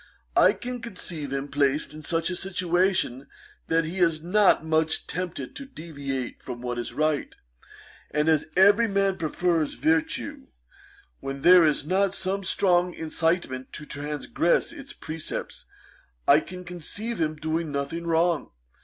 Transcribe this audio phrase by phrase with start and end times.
[0.35, 3.27] I can conceive him placed in such a situation
[3.67, 7.35] that he is not much tempted to deviate from what is right;
[8.09, 10.47] and as every man prefers virtue,
[11.19, 15.67] when there is not some strong incitement to transgress its precepts,
[16.27, 18.49] I can conceive him doing nothing wrong.